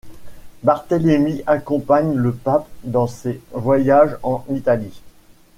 Barthélemy 0.63 1.43
accompagne 1.45 2.15
le 2.15 2.33
pape 2.33 2.67
dans 2.83 3.05
ses 3.05 3.39
voyages 3.53 4.17
en 4.23 4.43
Italie. 4.49 4.99